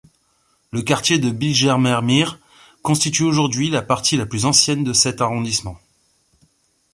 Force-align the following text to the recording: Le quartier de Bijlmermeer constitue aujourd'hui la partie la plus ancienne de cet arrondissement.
Le 0.71 0.81
quartier 0.81 1.19
de 1.19 1.29
Bijlmermeer 1.29 2.39
constitue 2.81 3.21
aujourd'hui 3.21 3.69
la 3.69 3.83
partie 3.83 4.17
la 4.17 4.25
plus 4.25 4.45
ancienne 4.45 4.83
de 4.83 4.93
cet 4.93 5.21
arrondissement. 5.21 5.77